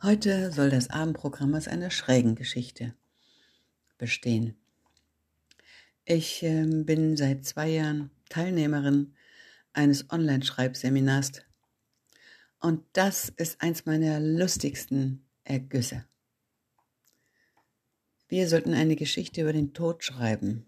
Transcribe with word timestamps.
Heute 0.00 0.52
soll 0.52 0.70
das 0.70 0.90
Abendprogramm 0.90 1.56
aus 1.56 1.66
einer 1.66 1.90
schrägen 1.90 2.36
Geschichte 2.36 2.94
bestehen. 3.98 4.56
Ich 6.04 6.40
äh, 6.44 6.64
bin 6.64 7.16
seit 7.16 7.44
zwei 7.44 7.70
Jahren 7.70 8.12
Teilnehmerin 8.28 9.16
eines 9.72 10.08
Online-Schreibseminars 10.12 11.32
und 12.60 12.84
das 12.92 13.28
ist 13.28 13.60
eins 13.60 13.86
meiner 13.86 14.20
lustigsten 14.20 15.26
Ergüsse. 15.42 16.04
Wir 18.28 18.48
sollten 18.48 18.74
eine 18.74 18.94
Geschichte 18.94 19.40
über 19.40 19.52
den 19.52 19.74
Tod 19.74 20.04
schreiben. 20.04 20.64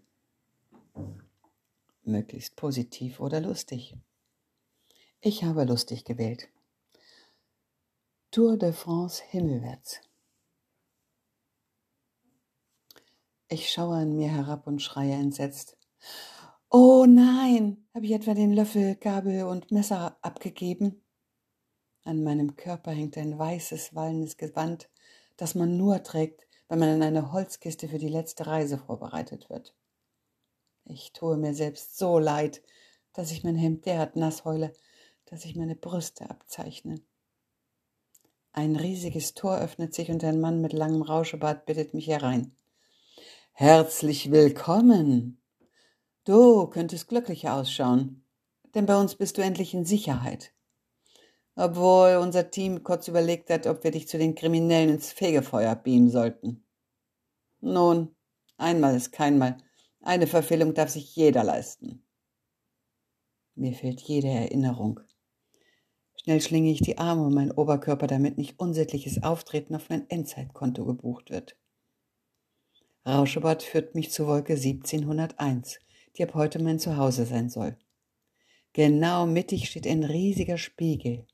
Möglichst 2.03 2.57
positiv 2.57 3.21
oder 3.21 3.39
lustig. 3.39 3.95
Ich 5.21 5.45
habe 5.45 5.63
lustig 5.63 6.03
gewählt. 6.03 6.49
Tour 8.33 8.55
de 8.55 8.71
France 8.71 9.21
himmelwärts. 9.29 9.99
Ich 13.49 13.69
schaue 13.69 13.97
an 13.97 14.15
mir 14.15 14.29
herab 14.29 14.67
und 14.67 14.81
schreie 14.81 15.15
entsetzt. 15.15 15.75
Oh 16.69 17.05
nein, 17.05 17.85
habe 17.93 18.05
ich 18.05 18.13
etwa 18.13 18.33
den 18.33 18.53
Löffel, 18.53 18.95
Gabel 18.95 19.43
und 19.43 19.71
Messer 19.71 20.17
abgegeben? 20.21 21.03
An 22.05 22.23
meinem 22.23 22.55
Körper 22.55 22.91
hängt 22.91 23.17
ein 23.17 23.37
weißes, 23.37 23.95
wallendes 23.95 24.37
Gewand, 24.37 24.89
das 25.35 25.53
man 25.53 25.75
nur 25.75 26.01
trägt, 26.01 26.47
wenn 26.69 26.79
man 26.79 26.95
in 26.95 27.03
eine 27.03 27.33
Holzkiste 27.33 27.89
für 27.89 27.97
die 27.97 28.07
letzte 28.07 28.47
Reise 28.47 28.77
vorbereitet 28.77 29.49
wird. 29.49 29.75
Ich 30.85 31.11
tue 31.11 31.35
mir 31.35 31.53
selbst 31.53 31.97
so 31.97 32.17
leid, 32.17 32.63
dass 33.11 33.33
ich 33.33 33.43
mein 33.43 33.57
Hemd 33.57 33.85
derart 33.85 34.15
nass 34.15 34.45
heule, 34.45 34.71
dass 35.25 35.41
sich 35.41 35.57
meine 35.57 35.75
Brüste 35.75 36.29
abzeichnen. 36.29 37.05
Ein 38.53 38.75
riesiges 38.75 39.33
Tor 39.33 39.57
öffnet 39.59 39.93
sich 39.93 40.09
und 40.11 40.25
ein 40.25 40.41
Mann 40.41 40.59
mit 40.59 40.73
langem 40.73 41.03
Rauschebart 41.03 41.65
bittet 41.65 41.93
mich 41.93 42.07
herein. 42.07 42.53
Herzlich 43.53 44.29
willkommen. 44.29 45.41
Du 46.25 46.67
könntest 46.67 47.07
glücklicher 47.07 47.53
ausschauen, 47.53 48.25
denn 48.75 48.85
bei 48.85 48.99
uns 48.99 49.15
bist 49.15 49.37
du 49.37 49.41
endlich 49.41 49.73
in 49.73 49.85
Sicherheit. 49.85 50.53
Obwohl 51.55 52.17
unser 52.17 52.51
Team 52.51 52.83
kurz 52.83 53.07
überlegt 53.07 53.49
hat, 53.49 53.67
ob 53.67 53.85
wir 53.85 53.91
dich 53.91 54.09
zu 54.09 54.17
den 54.17 54.35
Kriminellen 54.35 54.89
ins 54.89 55.13
Fegefeuer 55.13 55.75
beamen 55.75 56.09
sollten. 56.09 56.65
Nun, 57.61 58.13
einmal 58.57 58.97
ist 58.97 59.13
keinmal. 59.13 59.57
Eine 60.01 60.27
Verfehlung 60.27 60.73
darf 60.73 60.89
sich 60.89 61.15
jeder 61.15 61.45
leisten. 61.45 62.03
Mir 63.55 63.73
fehlt 63.73 64.01
jede 64.01 64.27
Erinnerung. 64.27 64.99
Schnell 66.23 66.39
schlinge 66.39 66.69
ich 66.69 66.81
die 66.81 66.99
Arme 66.99 67.23
um 67.23 67.33
meinen 67.33 67.51
Oberkörper, 67.51 68.05
damit 68.05 68.37
nicht 68.37 68.59
unsittliches 68.59 69.23
Auftreten 69.23 69.73
auf 69.73 69.89
mein 69.89 70.07
Endzeitkonto 70.07 70.85
gebucht 70.85 71.31
wird. 71.31 71.55
Rauschebad 73.07 73.63
führt 73.63 73.95
mich 73.95 74.11
zur 74.11 74.27
Wolke 74.27 74.53
1701, 74.53 75.79
die 76.15 76.23
ab 76.23 76.35
heute 76.35 76.61
mein 76.61 76.77
Zuhause 76.77 77.25
sein 77.25 77.49
soll. 77.49 77.75
Genau 78.73 79.25
mittig 79.25 79.67
steht 79.67 79.87
ein 79.87 80.03
riesiger 80.03 80.59
Spiegel. 80.59 81.25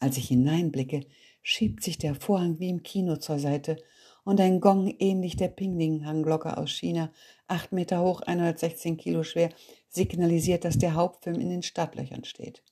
Als 0.00 0.18
ich 0.18 0.28
hineinblicke, 0.28 1.06
schiebt 1.42 1.82
sich 1.82 1.96
der 1.96 2.14
Vorhang 2.14 2.58
wie 2.60 2.68
im 2.68 2.82
Kino 2.82 3.16
zur 3.16 3.38
Seite 3.38 3.78
und 4.24 4.38
ein 4.38 4.60
Gong 4.60 4.94
ähnlich 4.98 5.36
der 5.36 5.48
Pingling-Hangglocke 5.48 6.58
aus 6.58 6.70
China, 6.70 7.10
acht 7.46 7.72
Meter 7.72 8.02
hoch, 8.02 8.20
116 8.20 8.98
Kilo 8.98 9.22
schwer, 9.22 9.48
signalisiert, 9.88 10.66
dass 10.66 10.76
der 10.76 10.92
Hauptfilm 10.92 11.40
in 11.40 11.48
den 11.48 11.62
Stadtlöchern 11.62 12.24
steht. 12.24 12.62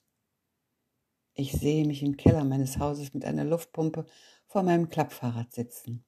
Ich 1.35 1.53
sehe 1.53 1.87
mich 1.87 2.03
im 2.03 2.17
Keller 2.17 2.45
meines 2.45 2.79
Hauses 2.79 3.15
mit 3.15 3.25
einer 3.25 3.45
Luftpumpe 3.45 4.07
vor 4.47 4.63
meinem 4.63 4.89
Klappfahrrad 4.89 5.53
sitzen. 5.53 6.05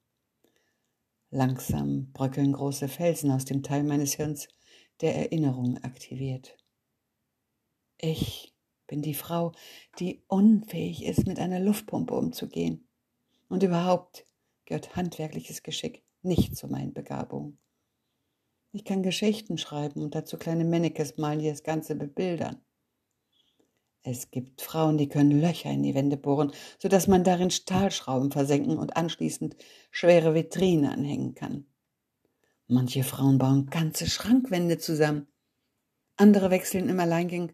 Langsam 1.31 2.11
bröckeln 2.13 2.53
große 2.53 2.87
Felsen 2.87 3.31
aus 3.31 3.45
dem 3.45 3.63
Teil 3.63 3.83
meines 3.83 4.13
Hirns, 4.13 4.47
der 5.01 5.15
Erinnerung 5.15 5.83
aktiviert. 5.83 6.55
Ich 7.97 8.55
bin 8.87 9.01
die 9.01 9.15
Frau, 9.15 9.51
die 9.99 10.23
unfähig 10.27 11.03
ist, 11.03 11.25
mit 11.25 11.39
einer 11.39 11.59
Luftpumpe 11.59 12.13
umzugehen. 12.13 12.87
Und 13.49 13.63
überhaupt 13.63 14.25
gehört 14.65 14.95
handwerkliches 14.95 15.63
Geschick 15.63 16.03
nicht 16.21 16.55
zu 16.55 16.67
meinen 16.67 16.93
Begabungen. 16.93 17.57
Ich 18.71 18.83
kann 18.83 19.03
Geschichten 19.03 19.57
schreiben 19.57 20.01
und 20.01 20.15
dazu 20.15 20.37
kleine 20.37 20.65
Mannekes 20.65 21.17
malen, 21.17 21.39
die 21.39 21.49
das 21.49 21.63
Ganze 21.63 21.95
bebildern. 21.95 22.61
Es 24.07 24.29
gibt 24.29 24.61
Frauen, 24.61 24.99
die 24.99 25.09
können 25.09 25.41
Löcher 25.41 25.71
in 25.71 25.81
die 25.81 25.95
Wände 25.95 26.15
bohren, 26.15 26.51
sodass 26.77 27.07
man 27.07 27.23
darin 27.23 27.49
Stahlschrauben 27.49 28.31
versenken 28.31 28.77
und 28.77 28.95
anschließend 28.95 29.55
schwere 29.89 30.35
Vitrine 30.35 30.91
anhängen 30.91 31.33
kann. 31.33 31.65
Manche 32.67 33.03
Frauen 33.03 33.39
bauen 33.39 33.65
ganze 33.65 34.07
Schrankwände 34.07 34.77
zusammen. 34.77 35.25
Andere 36.17 36.51
wechseln 36.51 36.87
im 36.87 36.99
Alleingang 36.99 37.53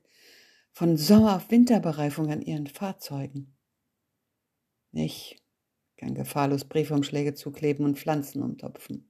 von 0.74 0.98
Sommer- 0.98 1.38
auf 1.38 1.50
Winterbereifung 1.52 2.30
an 2.30 2.42
ihren 2.42 2.68
Fahrzeugen. 2.68 3.56
Ich 4.92 5.42
kann 5.96 6.16
gefahrlos 6.16 6.66
Briefumschläge 6.66 7.34
zukleben 7.34 7.86
und 7.86 7.98
Pflanzen 7.98 8.44
umtopfen. 8.44 9.10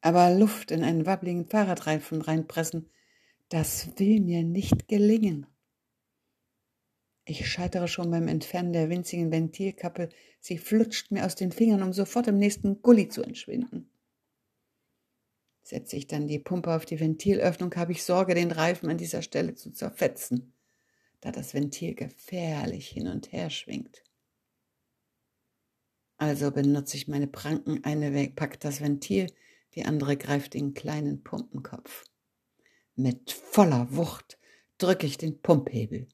Aber 0.00 0.34
Luft 0.34 0.72
in 0.72 0.82
einen 0.82 1.06
wabbligen 1.06 1.46
Fahrradreifen 1.46 2.22
reinpressen, 2.22 2.90
das 3.50 3.96
will 4.00 4.20
mir 4.20 4.42
nicht 4.42 4.88
gelingen. 4.88 5.46
Ich 7.28 7.50
scheitere 7.50 7.88
schon 7.88 8.12
beim 8.12 8.28
Entfernen 8.28 8.72
der 8.72 8.88
winzigen 8.88 9.32
Ventilkappe. 9.32 10.10
Sie 10.38 10.58
flutscht 10.58 11.10
mir 11.10 11.26
aus 11.26 11.34
den 11.34 11.50
Fingern, 11.50 11.82
um 11.82 11.92
sofort 11.92 12.28
im 12.28 12.38
nächsten 12.38 12.80
Gully 12.82 13.08
zu 13.08 13.22
entschwinden. 13.22 13.90
Setze 15.64 15.96
ich 15.96 16.06
dann 16.06 16.28
die 16.28 16.38
Pumpe 16.38 16.72
auf 16.72 16.86
die 16.86 17.00
Ventilöffnung, 17.00 17.74
habe 17.74 17.90
ich 17.90 18.04
Sorge, 18.04 18.36
den 18.36 18.52
Reifen 18.52 18.88
an 18.88 18.96
dieser 18.96 19.22
Stelle 19.22 19.56
zu 19.56 19.72
zerfetzen, 19.72 20.52
da 21.20 21.32
das 21.32 21.52
Ventil 21.52 21.96
gefährlich 21.96 22.88
hin 22.88 23.08
und 23.08 23.32
her 23.32 23.50
schwingt. 23.50 24.04
Also 26.18 26.52
benutze 26.52 26.96
ich 26.96 27.08
meine 27.08 27.26
Pranken, 27.26 27.82
eine 27.82 28.14
weg, 28.14 28.36
packt 28.36 28.64
das 28.64 28.80
Ventil, 28.80 29.26
die 29.74 29.84
andere 29.84 30.16
greift 30.16 30.54
den 30.54 30.74
kleinen 30.74 31.24
Pumpenkopf. 31.24 32.04
Mit 32.94 33.32
voller 33.32 33.88
Wucht 33.96 34.38
drücke 34.78 35.08
ich 35.08 35.18
den 35.18 35.42
Pumphebel. 35.42 36.06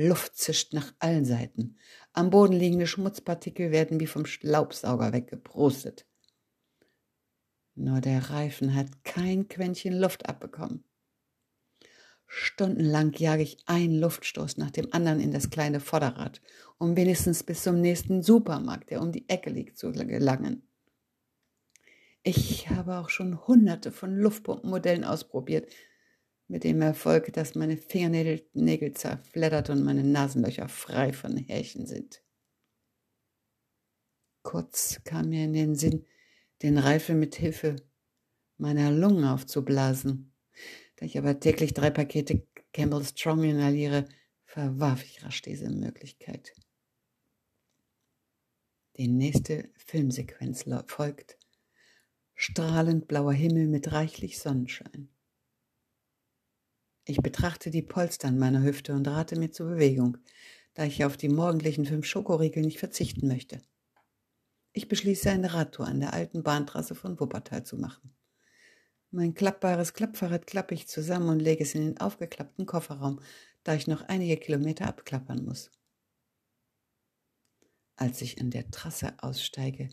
Luft 0.00 0.36
zischt 0.36 0.72
nach 0.72 0.94
allen 0.98 1.26
Seiten. 1.26 1.76
Am 2.12 2.30
Boden 2.30 2.54
liegende 2.54 2.86
Schmutzpartikel 2.86 3.70
werden 3.70 4.00
wie 4.00 4.06
vom 4.06 4.24
Staubsauger 4.24 5.12
weggeprostet. 5.12 6.06
Nur 7.74 8.00
der 8.00 8.30
Reifen 8.30 8.74
hat 8.74 9.04
kein 9.04 9.48
Quäntchen 9.48 9.98
Luft 9.98 10.28
abbekommen. 10.28 10.84
Stundenlang 12.26 13.12
jage 13.14 13.42
ich 13.42 13.58
einen 13.66 14.00
Luftstoß 14.00 14.56
nach 14.56 14.70
dem 14.70 14.92
anderen 14.92 15.20
in 15.20 15.32
das 15.32 15.50
kleine 15.50 15.80
Vorderrad, 15.80 16.40
um 16.78 16.96
wenigstens 16.96 17.42
bis 17.42 17.62
zum 17.62 17.80
nächsten 17.80 18.22
Supermarkt, 18.22 18.90
der 18.90 19.02
um 19.02 19.12
die 19.12 19.28
Ecke 19.28 19.50
liegt, 19.50 19.76
zu 19.76 19.92
gelangen. 19.92 20.62
Ich 22.22 22.70
habe 22.70 22.98
auch 22.98 23.10
schon 23.10 23.46
hunderte 23.46 23.92
von 23.92 24.16
Luftpumpenmodellen 24.16 25.04
ausprobiert, 25.04 25.72
mit 26.50 26.64
dem 26.64 26.82
Erfolg, 26.82 27.32
dass 27.32 27.54
meine 27.54 27.76
Fingernägel 27.76 28.92
zerfleddert 28.94 29.70
und 29.70 29.84
meine 29.84 30.02
Nasenlöcher 30.02 30.68
frei 30.68 31.12
von 31.12 31.36
Härchen 31.36 31.86
sind. 31.86 32.22
Kurz 34.42 35.00
kam 35.04 35.28
mir 35.28 35.44
in 35.44 35.52
den 35.52 35.76
Sinn, 35.76 36.06
den 36.62 36.76
Reifen 36.76 37.20
mit 37.20 37.36
Hilfe 37.36 37.76
meiner 38.58 38.90
Lungen 38.90 39.24
aufzublasen. 39.24 40.32
Da 40.96 41.06
ich 41.06 41.16
aber 41.16 41.38
täglich 41.38 41.72
drei 41.72 41.90
Pakete 41.90 42.44
Campbell 42.72 43.04
Strong 43.04 43.44
inhaliere, 43.44 44.08
verwarf 44.44 45.04
ich 45.04 45.22
rasch 45.22 45.42
diese 45.42 45.70
Möglichkeit. 45.70 46.52
Die 48.96 49.06
nächste 49.08 49.70
Filmsequenz 49.76 50.64
folgt. 50.88 51.38
Strahlend 52.34 53.06
blauer 53.06 53.34
Himmel 53.34 53.68
mit 53.68 53.92
reichlich 53.92 54.40
Sonnenschein. 54.40 55.10
Ich 57.04 57.18
betrachte 57.18 57.70
die 57.70 57.82
Polster 57.82 58.28
an 58.28 58.38
meiner 58.38 58.62
Hüfte 58.62 58.92
und 58.94 59.08
rate 59.08 59.38
mir 59.38 59.50
zur 59.50 59.70
Bewegung, 59.70 60.18
da 60.74 60.84
ich 60.84 61.04
auf 61.04 61.16
die 61.16 61.28
morgendlichen 61.28 61.86
fünf 61.86 62.06
Schokoriegel 62.06 62.62
nicht 62.62 62.78
verzichten 62.78 63.26
möchte. 63.26 63.62
Ich 64.72 64.88
beschließe, 64.88 65.30
eine 65.30 65.52
Radtour 65.52 65.86
an 65.86 66.00
der 66.00 66.12
alten 66.12 66.42
Bahntrasse 66.42 66.94
von 66.94 67.18
Wuppertal 67.18 67.64
zu 67.64 67.76
machen. 67.76 68.14
Mein 69.10 69.34
klappbares 69.34 69.92
Klappfahrrad 69.92 70.46
klappe 70.46 70.74
ich 70.74 70.86
zusammen 70.86 71.28
und 71.30 71.40
lege 71.40 71.64
es 71.64 71.74
in 71.74 71.84
den 71.84 72.00
aufgeklappten 72.00 72.66
Kofferraum, 72.66 73.20
da 73.64 73.74
ich 73.74 73.88
noch 73.88 74.02
einige 74.02 74.36
Kilometer 74.36 74.86
abklappern 74.86 75.44
muss. 75.44 75.72
Als 77.96 78.22
ich 78.22 78.40
an 78.40 78.50
der 78.50 78.70
Trasse 78.70 79.14
aussteige, 79.18 79.90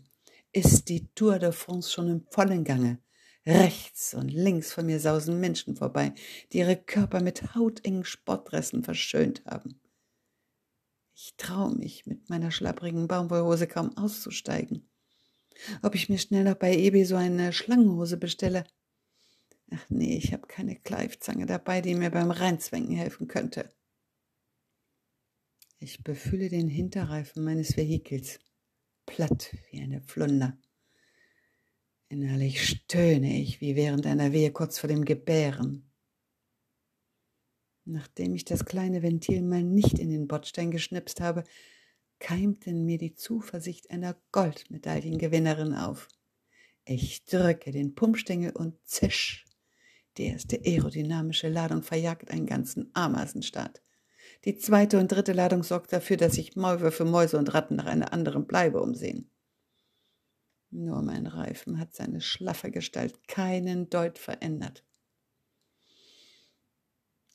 ist 0.52 0.88
die 0.88 1.12
Tour 1.14 1.40
de 1.40 1.50
France 1.52 1.90
schon 1.90 2.08
im 2.08 2.26
vollen 2.30 2.62
Gange. 2.62 3.02
Rechts 3.48 4.12
und 4.12 4.28
links 4.28 4.74
von 4.74 4.84
mir 4.84 5.00
sausen 5.00 5.40
Menschen 5.40 5.74
vorbei, 5.74 6.12
die 6.52 6.58
ihre 6.58 6.76
Körper 6.76 7.22
mit 7.22 7.54
hautengen 7.54 8.04
Sportdressen 8.04 8.84
verschönt 8.84 9.42
haben. 9.46 9.80
Ich 11.14 11.32
traue 11.38 11.74
mich, 11.74 12.04
mit 12.04 12.28
meiner 12.28 12.50
schlapprigen 12.50 13.08
Baumwollhose 13.08 13.66
kaum 13.66 13.96
auszusteigen. 13.96 14.86
Ob 15.80 15.94
ich 15.94 16.10
mir 16.10 16.18
schnell 16.18 16.44
noch 16.44 16.56
bei 16.56 16.76
eBay 16.76 17.06
so 17.06 17.16
eine 17.16 17.54
Schlangenhose 17.54 18.18
bestelle? 18.18 18.64
Ach 19.70 19.86
nee, 19.88 20.18
ich 20.18 20.34
habe 20.34 20.46
keine 20.46 20.76
Kleifzange 20.76 21.46
dabei, 21.46 21.80
die 21.80 21.94
mir 21.94 22.10
beim 22.10 22.30
Reinzwängen 22.30 22.94
helfen 22.94 23.28
könnte. 23.28 23.72
Ich 25.78 26.04
befühle 26.04 26.50
den 26.50 26.68
Hinterreifen 26.68 27.42
meines 27.44 27.78
Vehikels, 27.78 28.40
platt 29.06 29.56
wie 29.70 29.80
eine 29.80 30.02
Flunder. 30.02 30.58
Innerlich 32.10 32.66
stöhne 32.66 33.38
ich 33.38 33.60
wie 33.60 33.76
während 33.76 34.06
einer 34.06 34.32
Wehe 34.32 34.50
kurz 34.50 34.78
vor 34.78 34.88
dem 34.88 35.04
Gebären. 35.04 35.90
Nachdem 37.84 38.34
ich 38.34 38.46
das 38.46 38.64
kleine 38.64 39.02
Ventil 39.02 39.42
mal 39.42 39.62
nicht 39.62 39.98
in 39.98 40.10
den 40.10 40.26
Bordstein 40.26 40.70
geschnipst 40.70 41.20
habe, 41.20 41.44
keimt 42.18 42.66
in 42.66 42.86
mir 42.86 42.96
die 42.96 43.14
Zuversicht 43.14 43.90
einer 43.90 44.16
Goldmedaillengewinnerin 44.32 45.74
auf. 45.74 46.08
Ich 46.84 47.26
drücke 47.26 47.72
den 47.72 47.94
Pumpstängel 47.94 48.52
und 48.52 48.74
zisch. 48.84 49.44
Die 50.16 50.24
erste 50.24 50.58
aerodynamische 50.64 51.48
Ladung 51.48 51.82
verjagt 51.82 52.30
einen 52.30 52.46
ganzen 52.46 52.90
Ameisenstaat. 52.94 53.82
Die 54.46 54.56
zweite 54.56 54.98
und 54.98 55.12
dritte 55.12 55.32
Ladung 55.32 55.62
sorgt 55.62 55.92
dafür, 55.92 56.16
dass 56.16 56.34
sich 56.34 56.56
Maulwürfe, 56.56 57.04
Mäuse 57.04 57.38
und 57.38 57.52
Ratten 57.52 57.76
nach 57.76 57.86
einer 57.86 58.12
anderen 58.12 58.46
Bleibe 58.46 58.80
umsehen. 58.80 59.30
Nur 60.70 61.02
mein 61.02 61.26
Reifen 61.26 61.78
hat 61.78 61.94
seine 61.94 62.20
schlaffe 62.20 62.70
Gestalt 62.70 63.26
keinen 63.26 63.88
Deut 63.88 64.18
verändert. 64.18 64.84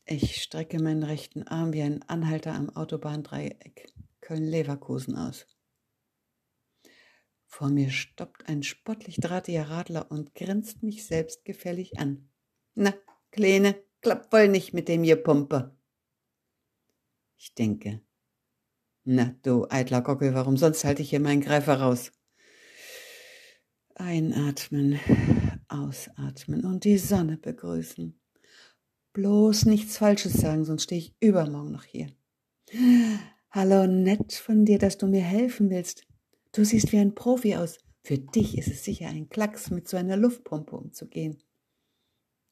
Ich 0.06 0.42
strecke 0.42 0.82
meinen 0.82 1.04
rechten 1.04 1.44
Arm 1.44 1.74
wie 1.74 1.82
ein 1.82 2.04
Anhalter 2.04 2.54
am 2.54 2.70
Autobahndreieck 2.70 3.94
Köln-Leverkusen 4.22 5.18
aus. 5.18 5.48
Vor 7.46 7.70
mir 7.70 7.90
stoppt 7.92 8.48
ein 8.50 8.64
spottlich 8.64 9.18
drahtiger 9.18 9.70
Radler 9.70 10.12
und 10.12 10.36
grinst 10.36 10.84
mich 10.84 11.06
selbstgefällig 11.06 12.00
an. 12.00 12.30
Na, 12.76 12.94
Kleine, 13.32 13.76
klappt 14.02 14.32
wohl 14.32 14.48
nicht 14.48 14.74
mit 14.74 14.88
dem 14.88 15.04
hier 15.04 15.16
Pumpe. 15.16 15.76
Ich 17.38 17.56
denke, 17.56 18.02
na 19.04 19.36
du 19.42 19.66
eitler 19.70 20.02
Gockel, 20.02 20.34
warum 20.34 20.56
sonst 20.56 20.84
halte 20.86 21.02
ich 21.02 21.10
hier 21.10 21.20
meinen 21.20 21.42
Greifer 21.42 21.80
raus? 21.80 22.12
Einatmen, 23.96 25.00
ausatmen 25.68 26.66
und 26.66 26.84
die 26.84 26.98
Sonne 26.98 27.38
begrüßen. 27.38 28.20
Bloß 29.14 29.66
nichts 29.66 29.98
Falsches 29.98 30.34
sagen, 30.34 30.66
sonst 30.66 30.84
stehe 30.84 31.00
ich 31.00 31.16
übermorgen 31.20 31.72
noch 31.72 31.84
hier. 31.84 32.08
Hallo, 33.52 33.86
nett 33.86 34.34
von 34.34 34.66
dir, 34.66 34.80
dass 34.80 34.98
du 34.98 35.06
mir 35.06 35.22
helfen 35.22 35.70
willst. 35.70 36.08
Du 36.52 36.66
siehst 36.66 36.92
wie 36.92 36.98
ein 36.98 37.14
Profi 37.14 37.56
aus. 37.56 37.78
Für 38.04 38.18
dich 38.18 38.58
ist 38.58 38.68
es 38.68 38.84
sicher 38.84 39.08
ein 39.08 39.30
Klacks, 39.30 39.70
mit 39.70 39.88
so 39.88 39.98
einer 39.98 40.18
Luftpumpe 40.18 40.76
umzugehen. 40.76 41.38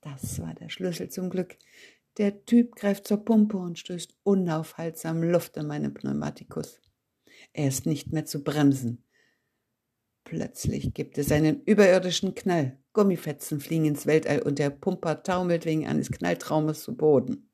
Das 0.02 0.40
war 0.40 0.54
der 0.54 0.70
Schlüssel 0.70 1.10
zum 1.10 1.30
Glück. 1.30 1.58
Der 2.18 2.46
Typ 2.46 2.76
greift 2.76 3.08
zur 3.08 3.24
Pumpe 3.24 3.58
und 3.58 3.80
stößt 3.80 4.16
unaufhaltsam 4.24 5.24
Luft 5.24 5.58
in 5.58 5.68
meinen 5.68 5.94
Pneumatikus. 5.94 6.80
Er 7.54 7.68
ist 7.68 7.86
nicht 7.86 8.12
mehr 8.12 8.26
zu 8.26 8.44
bremsen. 8.44 9.04
Plötzlich 10.24 10.94
gibt 10.94 11.18
es 11.18 11.32
einen 11.32 11.62
überirdischen 11.64 12.36
Knall. 12.36 12.78
Gummifetzen 12.94 13.60
fliegen 13.60 13.86
ins 13.86 14.06
Weltall 14.06 14.42
und 14.42 14.60
der 14.60 14.70
Pumper 14.70 15.24
taumelt 15.24 15.66
wegen 15.66 15.88
eines 15.88 16.12
Knalltraumes 16.12 16.84
zu 16.84 16.96
Boden. 16.96 17.50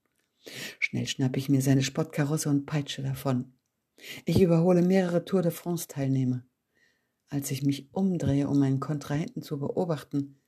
Schnell 0.80 1.08
schnappe 1.08 1.40
ich 1.40 1.50
mir 1.50 1.62
seine 1.62 1.84
Sportkarosse 1.84 2.50
und 2.50 2.66
peitsche 2.66 3.04
davon. 3.04 3.54
Ich 4.26 4.42
überhole 4.42 4.82
mehrere 4.82 5.26
Tour 5.26 5.42
de 5.42 5.52
France-Teilnehmer. 5.52 6.46
Als 7.30 7.52
ich 7.52 7.64
mich 7.64 7.94
umdrehe, 7.94 8.48
um 8.48 8.60
meinen 8.60 8.80
Kontrahenten 8.80 9.42
zu 9.42 9.60
beobachten, 9.60 10.40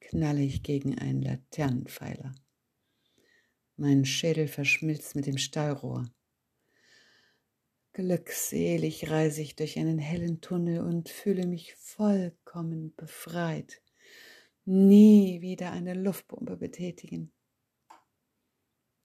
knalle 0.00 0.42
ich 0.42 0.62
gegen 0.62 0.98
einen 0.98 1.22
Laternenpfeiler. 1.22 2.34
Mein 3.76 4.04
Schädel 4.04 4.48
verschmilzt 4.48 5.14
mit 5.14 5.26
dem 5.26 5.38
Stahlrohr. 5.38 6.06
Glückselig 7.98 9.10
reise 9.10 9.42
ich 9.42 9.56
durch 9.56 9.76
einen 9.76 9.98
hellen 9.98 10.40
Tunnel 10.40 10.82
und 10.82 11.08
fühle 11.08 11.48
mich 11.48 11.74
vollkommen 11.74 12.94
befreit. 12.94 13.82
Nie 14.64 15.40
wieder 15.40 15.72
eine 15.72 15.94
Luftpumpe 15.94 16.56
betätigen. 16.56 17.32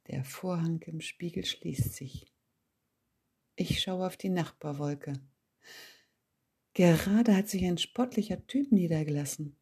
Der 0.05 0.23
Vorhang 0.23 0.79
im 0.83 1.01
Spiegel 1.01 1.43
schließt 1.43 1.95
sich. 1.95 2.31
Ich 3.55 3.81
schaue 3.81 4.05
auf 4.05 4.15
die 4.15 4.29
Nachbarwolke. 4.29 5.13
Gerade 6.75 7.35
hat 7.35 7.49
sich 7.49 7.65
ein 7.65 7.79
spottlicher 7.79 8.45
Typ 8.45 8.71
niedergelassen. 8.71 9.57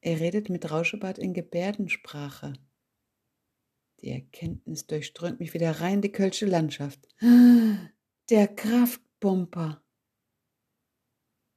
Er 0.00 0.20
redet 0.20 0.48
mit 0.48 0.70
Rauschebart 0.70 1.18
in 1.18 1.34
Gebärdensprache. 1.34 2.52
Die 4.00 4.10
Erkenntnis 4.10 4.86
durchströmt 4.86 5.40
mich 5.40 5.54
wieder 5.54 5.80
rein 5.80 6.02
die 6.02 6.12
kölsche 6.12 6.46
Landschaft. 6.46 7.08
Der 8.30 8.48
Kraftpumper. 8.48 9.82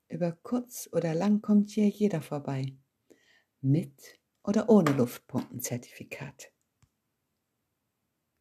Über 0.09 0.33
kurz 0.33 0.89
oder 0.91 1.15
lang 1.15 1.41
kommt 1.41 1.69
hier 1.69 1.87
jeder 1.87 2.21
vorbei. 2.21 2.75
Mit 3.61 4.19
oder 4.43 4.67
ohne 4.67 4.91
Luftpumpenzertifikat. 4.91 6.51